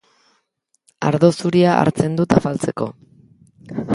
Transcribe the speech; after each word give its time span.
Ardo 1.09 1.29
zuria 1.43 1.75
hartzen 1.83 2.17
dut 2.21 2.35
afaltzeko. 2.39 2.91